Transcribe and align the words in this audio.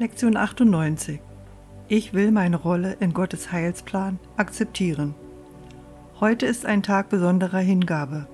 Lektion 0.00 0.34
98. 0.34 1.20
Ich 1.88 2.14
will 2.14 2.30
meine 2.30 2.56
Rolle 2.56 2.96
in 3.00 3.12
Gottes 3.12 3.52
Heilsplan 3.52 4.18
akzeptieren. 4.38 5.14
Heute 6.20 6.46
ist 6.46 6.64
ein 6.64 6.82
Tag 6.82 7.10
besonderer 7.10 7.58
Hingabe. 7.58 8.26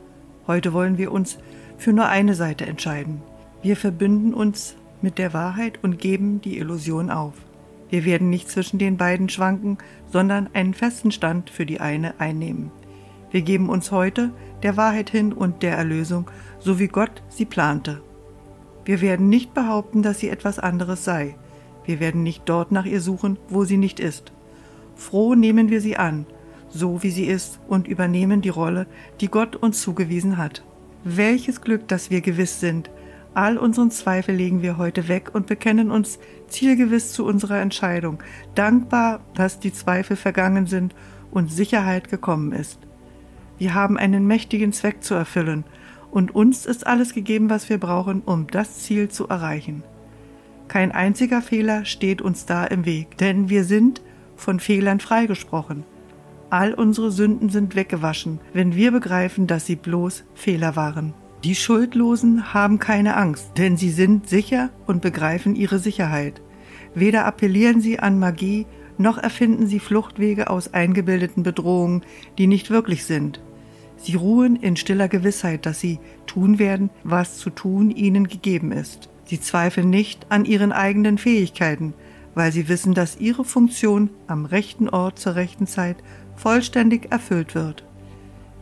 Heute 0.46 0.72
wollen 0.72 0.96
wir 0.96 1.10
uns 1.10 1.38
für 1.76 1.92
nur 1.92 2.06
eine 2.06 2.34
Seite 2.36 2.66
entscheiden. 2.66 3.20
Wir 3.62 3.76
verbünden 3.76 4.32
uns 4.32 4.76
mit 5.02 5.18
der 5.18 5.34
Wahrheit 5.34 5.80
und 5.82 5.98
geben 5.98 6.40
die 6.40 6.56
Illusion 6.56 7.10
auf. 7.10 7.34
Wir 7.90 8.04
werden 8.04 8.30
nicht 8.30 8.48
zwischen 8.48 8.78
den 8.78 8.96
beiden 8.96 9.28
schwanken, 9.28 9.78
sondern 10.12 10.48
einen 10.52 10.72
festen 10.72 11.10
Stand 11.10 11.50
für 11.50 11.66
die 11.66 11.80
eine 11.80 12.20
einnehmen. 12.20 12.70
Wir 13.32 13.42
geben 13.42 13.70
uns 13.70 13.90
heute 13.90 14.30
der 14.62 14.76
Wahrheit 14.76 15.10
hin 15.10 15.32
und 15.32 15.64
der 15.64 15.76
Erlösung, 15.76 16.30
so 16.60 16.78
wie 16.78 16.86
Gott 16.86 17.24
sie 17.28 17.44
plante. 17.44 18.02
Wir 18.84 19.00
werden 19.00 19.28
nicht 19.28 19.52
behaupten, 19.52 20.04
dass 20.04 20.20
sie 20.20 20.28
etwas 20.28 20.60
anderes 20.60 21.04
sei. 21.04 21.34
Wir 21.86 22.00
werden 22.00 22.22
nicht 22.22 22.42
dort 22.46 22.72
nach 22.72 22.84
ihr 22.84 23.00
suchen, 23.00 23.38
wo 23.48 23.64
sie 23.64 23.78
nicht 23.78 24.00
ist. 24.00 24.32
Froh 24.96 25.34
nehmen 25.34 25.70
wir 25.70 25.80
sie 25.80 25.96
an, 25.96 26.26
so 26.68 27.02
wie 27.02 27.10
sie 27.10 27.26
ist, 27.26 27.60
und 27.68 27.86
übernehmen 27.86 28.42
die 28.42 28.48
Rolle, 28.48 28.86
die 29.20 29.28
Gott 29.28 29.56
uns 29.56 29.80
zugewiesen 29.80 30.36
hat. 30.36 30.64
Welches 31.04 31.60
Glück, 31.60 31.86
dass 31.88 32.10
wir 32.10 32.20
gewiss 32.20 32.60
sind. 32.60 32.90
All 33.34 33.58
unseren 33.58 33.90
Zweifel 33.90 34.34
legen 34.34 34.62
wir 34.62 34.78
heute 34.78 35.08
weg 35.08 35.30
und 35.34 35.46
bekennen 35.46 35.90
uns 35.90 36.18
zielgewiss 36.48 37.12
zu 37.12 37.24
unserer 37.24 37.60
Entscheidung, 37.60 38.22
dankbar, 38.54 39.20
dass 39.34 39.60
die 39.60 39.72
Zweifel 39.72 40.16
vergangen 40.16 40.66
sind 40.66 40.94
und 41.30 41.52
Sicherheit 41.52 42.08
gekommen 42.08 42.52
ist. 42.52 42.78
Wir 43.58 43.74
haben 43.74 43.98
einen 43.98 44.26
mächtigen 44.26 44.72
Zweck 44.72 45.02
zu 45.02 45.14
erfüllen, 45.14 45.64
und 46.10 46.34
uns 46.34 46.64
ist 46.64 46.86
alles 46.86 47.12
gegeben, 47.12 47.50
was 47.50 47.68
wir 47.68 47.78
brauchen, 47.78 48.22
um 48.22 48.46
das 48.46 48.78
Ziel 48.78 49.10
zu 49.10 49.28
erreichen. 49.28 49.82
Kein 50.68 50.92
einziger 50.92 51.42
Fehler 51.42 51.84
steht 51.84 52.20
uns 52.20 52.46
da 52.46 52.64
im 52.64 52.84
Weg, 52.84 53.16
denn 53.18 53.48
wir 53.48 53.64
sind 53.64 54.02
von 54.36 54.60
Fehlern 54.60 55.00
freigesprochen. 55.00 55.84
All 56.50 56.74
unsere 56.74 57.10
Sünden 57.10 57.48
sind 57.48 57.74
weggewaschen, 57.74 58.40
wenn 58.52 58.74
wir 58.74 58.92
begreifen, 58.92 59.46
dass 59.46 59.66
sie 59.66 59.76
bloß 59.76 60.24
Fehler 60.34 60.76
waren. 60.76 61.14
Die 61.44 61.54
Schuldlosen 61.54 62.54
haben 62.54 62.78
keine 62.78 63.16
Angst, 63.16 63.52
denn 63.56 63.76
sie 63.76 63.90
sind 63.90 64.28
sicher 64.28 64.70
und 64.86 65.02
begreifen 65.02 65.54
ihre 65.54 65.78
Sicherheit. 65.78 66.40
Weder 66.94 67.24
appellieren 67.24 67.80
sie 67.80 67.98
an 67.98 68.18
Magie, 68.18 68.66
noch 68.98 69.18
erfinden 69.18 69.66
sie 69.66 69.78
Fluchtwege 69.78 70.48
aus 70.48 70.72
eingebildeten 70.72 71.42
Bedrohungen, 71.42 72.02
die 72.38 72.46
nicht 72.46 72.70
wirklich 72.70 73.04
sind. 73.04 73.40
Sie 73.96 74.14
ruhen 74.14 74.56
in 74.56 74.76
stiller 74.76 75.08
Gewissheit, 75.08 75.66
dass 75.66 75.80
sie 75.80 75.98
tun 76.26 76.58
werden, 76.58 76.90
was 77.04 77.38
zu 77.38 77.50
tun 77.50 77.90
ihnen 77.90 78.28
gegeben 78.28 78.72
ist. 78.72 79.08
Sie 79.26 79.40
zweifeln 79.40 79.90
nicht 79.90 80.26
an 80.30 80.44
ihren 80.44 80.72
eigenen 80.72 81.18
Fähigkeiten, 81.18 81.94
weil 82.34 82.52
sie 82.52 82.68
wissen, 82.68 82.94
dass 82.94 83.18
ihre 83.18 83.44
Funktion 83.44 84.10
am 84.26 84.44
rechten 84.44 84.88
Ort 84.88 85.18
zur 85.18 85.34
rechten 85.34 85.66
Zeit 85.66 85.96
vollständig 86.36 87.10
erfüllt 87.10 87.54
wird. 87.54 87.84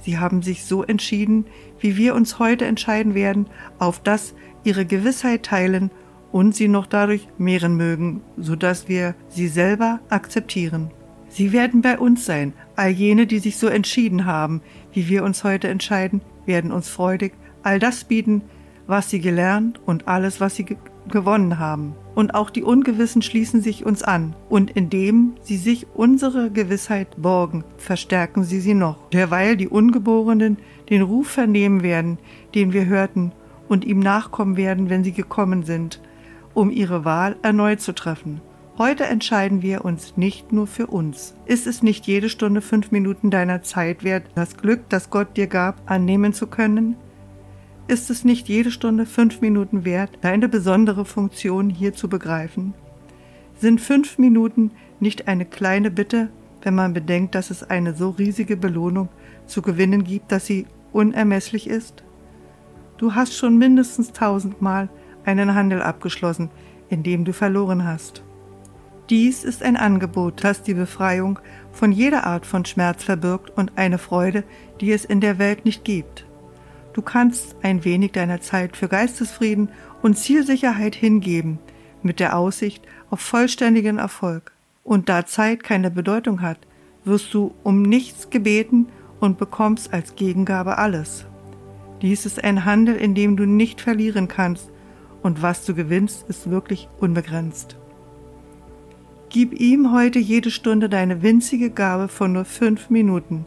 Sie 0.01 0.19
haben 0.19 0.43
sich 0.43 0.65
so 0.65 0.83
entschieden, 0.83 1.47
wie 1.81 1.97
wir 1.97 2.15
uns 2.15 2.39
heute 2.39 2.67
entscheiden 2.67 3.15
werden, 3.15 3.47
auf 3.79 4.03
das 4.03 4.35
ihre 4.63 4.85
Gewissheit 4.87 5.45
teilen 5.45 5.91
und 6.31 6.55
sie 6.55 6.69
noch 6.69 6.87
dadurch 6.87 7.29
mehren 7.39 7.77
mögen, 7.77 8.23
so 8.37 8.57
dass 8.57 8.89
wir 8.89 9.15
sie 9.29 9.49
selber 9.49 10.01
akzeptieren. 10.09 10.91
Sie 11.29 11.53
werden 11.53 11.83
bei 11.83 11.99
uns 11.99 12.27
sein, 12.27 12.53
all 12.77 12.91
jene, 12.91 13.27
die 13.27 13.39
sich 13.39 13.57
so 13.57 13.67
entschieden 13.67 14.25
haben, 14.25 14.63
wie 14.93 15.09
wir 15.09 15.25
uns 15.25 15.43
heute 15.43 15.69
entscheiden, 15.69 16.21
werden 16.47 16.71
uns 16.71 16.89
freudig 16.89 17.33
all 17.63 17.79
das 17.79 18.05
bieten, 18.05 18.43
was 18.87 19.11
sie 19.11 19.21
gelernt 19.21 19.81
und 19.85 20.09
alles, 20.09 20.41
was 20.41 20.57
sie 20.57 20.65
ge 20.65 20.77
gewonnen 21.07 21.59
haben. 21.59 21.95
Und 22.15 22.35
auch 22.35 22.49
die 22.49 22.63
Ungewissen 22.63 23.21
schließen 23.21 23.61
sich 23.61 23.85
uns 23.85 24.03
an, 24.03 24.35
und 24.49 24.71
indem 24.71 25.35
sie 25.43 25.59
sich 25.59 25.87
unsere 25.95 26.51
Gewissheit 26.51 27.21
borgen, 27.21 27.63
verstärken 27.77 28.43
sie 28.43 28.61
sie 28.61 28.73
noch, 28.73 29.11
derweil 29.11 29.59
die 29.59 29.69
Ungeborenen 29.69 30.57
den 30.89 31.03
Ruf 31.03 31.29
vernehmen 31.29 31.83
werden, 31.83 32.19
den 32.55 32.73
wir 32.73 32.87
hörten, 32.87 33.33
und 33.69 33.85
ihm 33.85 33.99
nachkommen 33.99 34.57
werden, 34.57 34.89
wenn 34.89 35.05
sie 35.05 35.13
gekommen 35.13 35.63
sind, 35.65 36.01
um 36.55 36.71
ihre 36.71 37.05
Wahl 37.05 37.37
erneut 37.43 37.83
zu 37.83 37.95
treffen. 37.95 38.41
Heute 38.77 39.05
entscheiden 39.05 39.63
wir 39.63 39.85
uns 39.85 40.17
nicht 40.17 40.53
nur 40.53 40.67
für 40.67 40.89
uns. 40.89 41.35
Ist 41.47 41.67
es 41.67 41.83
nicht 41.83 42.07
jede 42.07 42.29
Stunde 42.29 42.61
fünf 42.61 42.91
Minuten 42.91 43.31
deiner 43.31 43.63
Zeit 43.63 44.03
wert, 44.03 44.25
das 44.35 44.57
Glück, 44.57 44.89
das 44.89 45.11
Gott 45.11 45.37
dir 45.37 45.47
gab, 45.47 45.89
annehmen 45.89 46.33
zu 46.33 46.49
können? 46.49 46.97
Ist 47.87 48.09
es 48.09 48.25
nicht 48.25 48.49
jede 48.49 48.71
Stunde 48.71 49.05
fünf 49.05 49.43
Minuten 49.43 49.85
wert, 49.85 50.19
deine 50.23 50.49
besondere 50.49 51.05
Funktion 51.05 51.69
hier 51.69 51.93
zu 51.93 52.09
begreifen? 52.09 52.73
Sind 53.61 53.79
fünf 53.79 54.17
Minuten 54.17 54.71
nicht 55.01 55.29
eine 55.29 55.45
kleine 55.45 55.91
Bitte, 55.91 56.31
wenn 56.63 56.75
man 56.75 56.95
bedenkt, 56.95 57.35
dass 57.35 57.51
es 57.51 57.63
eine 57.63 57.95
so 57.95 58.09
riesige 58.09 58.57
Belohnung 58.57 59.11
zu 59.47 59.61
gewinnen 59.61 60.03
gibt, 60.03 60.33
dass 60.33 60.47
sie 60.47 60.67
unermesslich 60.95 61.69
ist? 61.69 62.05
Du 62.97 63.15
hast 63.15 63.37
schon 63.37 63.59
mindestens 63.59 64.13
tausendmal 64.13 64.89
einen 65.27 65.55
Handel 65.55 65.83
abgeschlossen, 65.83 66.49
in 66.89 67.03
dem 67.03 67.27
du 67.27 67.35
verloren 67.35 67.85
hast. 67.85 68.23
Dies 69.11 69.45
ist 69.45 69.63
ein 69.63 69.77
Angebot, 69.77 70.43
das 70.43 70.63
die 70.63 70.73
Befreiung 70.73 71.39
von 71.71 71.93
jeder 71.93 72.25
Art 72.25 72.47
von 72.47 72.65
Schmerz 72.65 73.05
verbirgt 73.05 73.51
und 73.51 73.73
eine 73.77 73.99
Freude, 73.99 74.43
die 74.81 74.91
es 74.91 75.05
in 75.05 75.21
der 75.21 75.39
Welt 75.39 75.67
nicht 75.67 75.85
gibt. 75.85 76.25
Du 76.95 77.03
kannst 77.03 77.57
ein 77.63 77.85
wenig 77.85 78.13
deiner 78.13 78.41
Zeit 78.41 78.77
für 78.77 78.87
Geistesfrieden 78.87 79.69
und 80.03 80.17
Zielsicherheit 80.17 80.95
hingeben, 80.95 81.59
mit 82.03 82.21
der 82.21 82.39
Aussicht 82.39 82.85
auf 83.11 83.21
vollständigen 83.21 83.99
Erfolg. 83.99 84.53
Und 84.85 85.09
da 85.09 85.27
Zeit 85.27 85.65
keine 85.65 85.91
Bedeutung 85.91 86.41
hat, 86.41 86.59
wirst 87.05 87.35
du 87.35 87.53
um 87.65 87.83
nichts 87.83 88.31
gebeten 88.31 88.87
und 89.19 89.39
bekommst 89.39 89.93
als 89.93 90.15
Gegengabe 90.15 90.79
alles. 90.79 91.27
Dies 92.01 92.27
ist 92.27 92.45
ein 92.45 92.65
Handel, 92.65 92.95
in 92.95 93.15
dem 93.17 93.37
du 93.37 93.45
nicht 93.45 93.81
verlieren 93.81 94.29
kannst, 94.29 94.71
und 95.23 95.43
was 95.43 95.65
du 95.65 95.75
gewinnst, 95.75 96.29
ist 96.29 96.51
wirklich 96.51 96.89
unbegrenzt. 97.01 97.77
Gib 99.31 99.59
ihm 99.59 99.91
heute 99.91 100.21
jede 100.21 100.51
Stunde 100.51 100.89
deine 100.89 101.23
winzige 101.23 101.71
Gabe 101.71 102.09
von 102.09 102.33
nur 102.33 102.45
fünf 102.45 102.89
Minuten. 102.91 103.47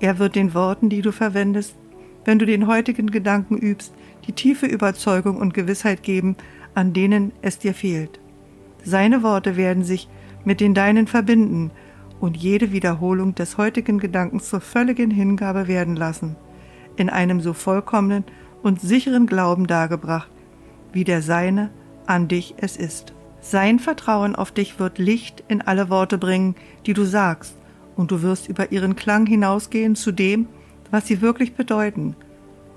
Er 0.00 0.18
wird 0.18 0.34
den 0.34 0.52
Worten, 0.54 0.90
die 0.90 1.00
du 1.00 1.12
verwendest, 1.12 1.76
wenn 2.24 2.38
du 2.38 2.46
den 2.46 2.66
heutigen 2.66 3.10
Gedanken 3.10 3.56
übst, 3.56 3.94
die 4.26 4.32
tiefe 4.32 4.66
Überzeugung 4.66 5.36
und 5.36 5.54
Gewissheit 5.54 6.02
geben, 6.02 6.36
an 6.74 6.92
denen 6.92 7.32
es 7.42 7.58
dir 7.58 7.74
fehlt. 7.74 8.20
Seine 8.84 9.22
Worte 9.22 9.56
werden 9.56 9.84
sich 9.84 10.08
mit 10.44 10.60
den 10.60 10.74
deinen 10.74 11.06
verbinden 11.06 11.70
und 12.20 12.36
jede 12.36 12.72
Wiederholung 12.72 13.34
des 13.34 13.58
heutigen 13.58 13.98
Gedankens 13.98 14.48
zur 14.48 14.60
völligen 14.60 15.10
Hingabe 15.10 15.68
werden 15.68 15.96
lassen, 15.96 16.36
in 16.96 17.10
einem 17.10 17.40
so 17.40 17.52
vollkommenen 17.52 18.24
und 18.62 18.80
sicheren 18.80 19.26
Glauben 19.26 19.66
dargebracht, 19.66 20.30
wie 20.92 21.04
der 21.04 21.22
seine 21.22 21.70
an 22.06 22.28
dich 22.28 22.54
es 22.58 22.76
ist. 22.76 23.12
Sein 23.40 23.78
Vertrauen 23.78 24.34
auf 24.34 24.50
dich 24.50 24.80
wird 24.80 24.98
Licht 24.98 25.44
in 25.48 25.62
alle 25.62 25.90
Worte 25.90 26.18
bringen, 26.18 26.56
die 26.86 26.94
du 26.94 27.04
sagst, 27.04 27.54
und 27.96 28.10
du 28.10 28.22
wirst 28.22 28.48
über 28.48 28.72
ihren 28.72 28.96
Klang 28.96 29.26
hinausgehen 29.26 29.96
zu 29.96 30.12
dem, 30.12 30.46
was 30.90 31.06
sie 31.06 31.20
wirklich 31.20 31.54
bedeuten. 31.54 32.16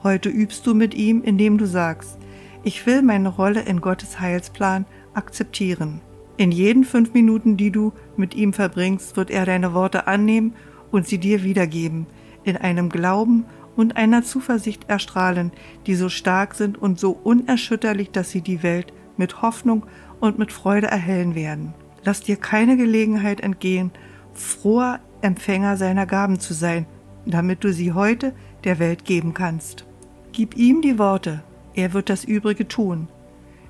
Heute 0.03 0.29
übst 0.29 0.65
du 0.65 0.73
mit 0.73 0.93
ihm, 0.93 1.21
indem 1.23 1.57
du 1.57 1.65
sagst, 1.65 2.17
ich 2.63 2.85
will 2.85 3.01
meine 3.01 3.29
Rolle 3.29 3.61
in 3.61 3.81
Gottes 3.81 4.19
Heilsplan 4.19 4.85
akzeptieren. 5.13 6.01
In 6.37 6.51
jeden 6.51 6.83
fünf 6.83 7.13
Minuten, 7.13 7.57
die 7.57 7.71
du 7.71 7.93
mit 8.17 8.35
ihm 8.35 8.53
verbringst, 8.53 9.17
wird 9.17 9.29
er 9.29 9.45
deine 9.45 9.73
Worte 9.73 10.07
annehmen 10.07 10.53
und 10.91 11.07
sie 11.07 11.17
dir 11.17 11.43
wiedergeben, 11.43 12.07
in 12.43 12.57
einem 12.57 12.89
Glauben 12.89 13.45
und 13.75 13.95
einer 13.95 14.23
Zuversicht 14.23 14.89
erstrahlen, 14.89 15.51
die 15.87 15.95
so 15.95 16.09
stark 16.09 16.55
sind 16.55 16.77
und 16.77 16.99
so 16.99 17.11
unerschütterlich, 17.11 18.11
dass 18.11 18.31
sie 18.31 18.41
die 18.41 18.63
Welt 18.63 18.93
mit 19.17 19.41
Hoffnung 19.41 19.85
und 20.19 20.39
mit 20.39 20.51
Freude 20.51 20.87
erhellen 20.87 21.35
werden. 21.35 21.73
Lass 22.03 22.21
dir 22.21 22.37
keine 22.37 22.77
Gelegenheit 22.77 23.41
entgehen, 23.41 23.91
froher 24.33 24.99
Empfänger 25.21 25.77
seiner 25.77 26.05
Gaben 26.05 26.39
zu 26.39 26.53
sein, 26.53 26.85
damit 27.25 27.63
du 27.63 27.73
sie 27.73 27.93
heute 27.93 28.33
der 28.63 28.79
Welt 28.79 29.05
geben 29.05 29.33
kannst. 29.33 29.85
Gib 30.31 30.55
ihm 30.55 30.81
die 30.81 30.97
Worte, 30.97 31.43
er 31.73 31.93
wird 31.93 32.09
das 32.09 32.23
Übrige 32.23 32.67
tun. 32.67 33.07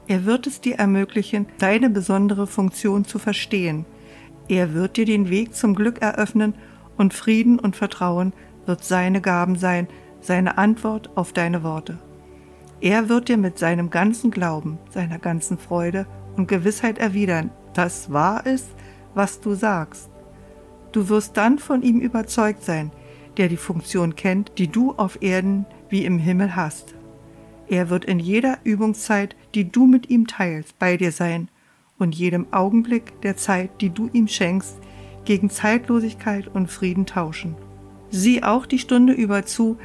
Er 0.07 0.25
wird 0.25 0.48
es 0.48 0.62
dir 0.62 0.75
ermöglichen, 0.75 1.45
deine 1.59 1.89
besondere 1.89 2.48
Funktion 2.48 3.06
zu 3.06 3.19
verstehen. 3.19 3.86
Er 4.48 4.74
wird 4.74 4.98
dir 4.98 5.06
den 5.06 5.30
Weg 5.30 5.56
zum 5.56 5.75
Glück 5.75 6.01
eröffnen 6.01 6.56
und 6.98 7.13
Frieden 7.13 7.59
und 7.59 7.75
Vertrauen 7.75 8.33
wird 8.65 8.83
seine 8.83 9.21
Gaben 9.21 9.56
sein, 9.56 9.88
seine 10.19 10.57
Antwort 10.57 11.09
auf 11.15 11.33
deine 11.33 11.63
Worte. 11.63 11.98
Er 12.80 13.09
wird 13.09 13.30
dir 13.30 13.38
mit 13.38 13.59
seinem 13.59 13.89
ganzen 13.89 14.31
Glauben, 14.31 14.80
seiner 14.89 15.19
ganzen 15.19 15.57
Freude 15.57 16.07
und 16.36 16.48
Gewissheit 16.48 16.98
erwidern, 16.98 17.51
dass 17.74 18.12
wahr 18.12 18.45
ist, 18.45 18.69
was 19.13 19.39
du 19.39 19.53
sagst. 19.53 20.09
Du 20.92 21.07
wirst 21.09 21.38
dann 21.38 21.59
von 21.59 21.83
ihm 21.83 22.00
überzeugt 22.00 22.63
sein, 22.63 22.92
der 23.38 23.48
die 23.48 23.57
Funktion 23.57 24.16
kennt, 24.16 24.51
die 24.57 24.68
du 24.68 24.94
auf 24.94 25.22
Erden 25.22 25.66
wie 25.89 26.06
im 26.06 26.18
Himmel 26.19 26.56
hast. 26.56 26.95
Er 27.68 27.89
wird 27.89 28.06
in 28.06 28.19
jeder 28.19 28.57
Übungszeit, 28.63 29.36
die 29.56 29.72
du 29.72 29.86
mit 29.86 30.10
ihm 30.10 30.28
teilst, 30.28 30.78
bei 30.78 30.98
dir 30.98 31.12
sein 31.12 31.48
und 31.98 32.16
jedem 32.16 32.51
Augenblick 32.51 33.22
der 33.22 33.38
Zeit, 33.38 33.69
die 33.80 33.89
du 33.89 34.10
ihm 34.12 34.28
schenkst, 34.28 34.78
gegen 35.24 35.50
Zeitlosigkeit 35.50 36.48
und 36.48 36.69
Frieden 36.69 37.06
tauschen. 37.06 37.56
Sieh 38.10 38.44
auch 38.44 38.66
die 38.66 38.80
Stunde 38.80 39.13
über 39.13 39.45
zu, 39.45 39.77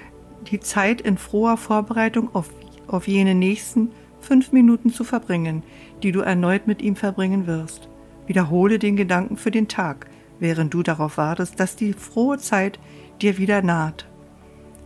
die 0.51 0.61
Zeit 0.61 1.01
in 1.01 1.19
froher 1.19 1.57
Vorbereitung 1.57 2.35
auf, 2.35 2.51
auf 2.89 3.07
jene 3.07 3.35
nächsten 3.35 3.91
fünf 4.21 4.51
Minuten 4.51 4.91
zu 4.91 5.05
verbringen, 5.05 5.63
die 6.03 6.11
du 6.11 6.21
erneut 6.21 6.67
mit 6.67 6.83
ihm 6.83 6.97
verbringen 6.97 7.47
wirst. 7.47 7.89
Wiederhole 8.27 8.79
den 8.79 8.97
Gedanken 8.97 9.37
für 9.37 9.53
den 9.53 9.69
Tag, 9.69 10.09
während 10.39 10.75
du 10.75 10.83
darauf 10.83 11.17
wartest, 11.17 11.61
dass 11.61 11.77
die 11.77 11.93
frohe 11.93 12.39
Zeit 12.39 12.79
dir 13.21 13.39
wieder 13.39 13.63
naht. 13.63 14.07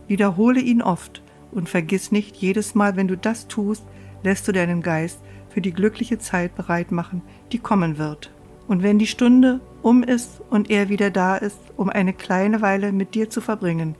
Wiederhole 0.07 0.59
ihn 0.59 0.81
oft 0.81 1.21
und 1.51 1.69
vergiss 1.69 2.11
nicht, 2.11 2.37
jedes 2.37 2.75
Mal, 2.75 2.95
wenn 2.95 3.07
du 3.07 3.17
das 3.17 3.47
tust, 3.47 3.83
lässt 4.23 4.47
du 4.47 4.51
deinen 4.51 4.81
Geist 4.81 5.19
für 5.49 5.61
die 5.61 5.73
glückliche 5.73 6.17
Zeit 6.17 6.55
bereit 6.55 6.91
machen, 6.91 7.21
die 7.51 7.59
kommen 7.59 7.97
wird. 7.97 8.31
Und 8.67 8.83
wenn 8.83 8.99
die 8.99 9.07
Stunde 9.07 9.59
um 9.81 10.03
ist 10.03 10.41
und 10.49 10.69
er 10.69 10.89
wieder 10.89 11.09
da 11.09 11.35
ist, 11.35 11.59
um 11.75 11.89
eine 11.89 12.13
kleine 12.13 12.61
Weile 12.61 12.91
mit 12.91 13.15
dir 13.15 13.29
zu 13.29 13.41
verbringen, 13.41 13.95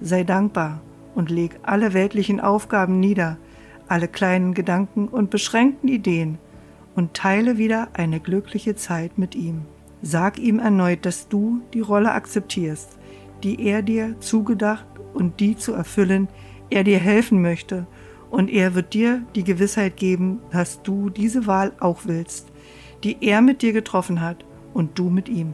sei 0.00 0.24
dankbar 0.24 0.82
und 1.14 1.30
leg 1.30 1.58
alle 1.62 1.94
weltlichen 1.94 2.40
Aufgaben 2.40 3.00
nieder, 3.00 3.38
alle 3.88 4.08
kleinen 4.08 4.54
Gedanken 4.54 5.08
und 5.08 5.30
beschränkten 5.30 5.88
Ideen 5.88 6.38
und 6.94 7.14
teile 7.14 7.58
wieder 7.58 7.88
eine 7.94 8.20
glückliche 8.20 8.74
Zeit 8.74 9.18
mit 9.18 9.34
ihm. 9.34 9.62
Sag 10.02 10.38
ihm 10.38 10.58
erneut, 10.58 11.06
dass 11.06 11.28
du 11.28 11.62
die 11.72 11.80
Rolle 11.80 12.12
akzeptierst, 12.12 12.98
die 13.42 13.64
er 13.64 13.82
dir 13.82 14.18
zugedacht 14.20 14.86
und 15.14 15.40
die 15.40 15.56
zu 15.56 15.72
erfüllen 15.72 16.28
er 16.70 16.84
dir 16.84 16.98
helfen 16.98 17.42
möchte, 17.42 17.86
und 18.30 18.48
er 18.48 18.74
wird 18.74 18.94
dir 18.94 19.22
die 19.34 19.44
Gewissheit 19.44 19.98
geben, 19.98 20.40
dass 20.50 20.82
du 20.82 21.10
diese 21.10 21.46
Wahl 21.46 21.72
auch 21.80 22.00
willst, 22.04 22.50
die 23.04 23.18
er 23.20 23.42
mit 23.42 23.60
dir 23.60 23.74
getroffen 23.74 24.22
hat 24.22 24.46
und 24.72 24.98
du 24.98 25.10
mit 25.10 25.28
ihm. 25.28 25.52